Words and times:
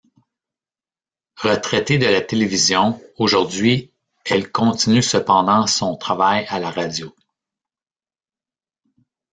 Retraitée 1.37 1.99
de 1.99 2.07
la 2.07 2.21
télévision 2.21 2.99
aujourd'hui, 3.17 3.91
elle 4.25 4.51
continue 4.51 5.03
cependant 5.03 5.67
son 5.67 5.95
travail 5.95 6.47
à 6.49 6.57
la 6.59 6.71
radio. 6.71 7.13